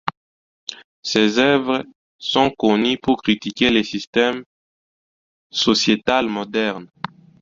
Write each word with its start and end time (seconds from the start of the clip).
Ses 1.03 1.37
œuvres 1.37 1.85
sont 2.17 2.49
connues 2.49 2.97
pour 2.97 3.21
critiquer 3.21 3.69
le 3.69 3.83
système 3.83 4.43
sociétal 5.51 6.25
moderne. 6.27 6.89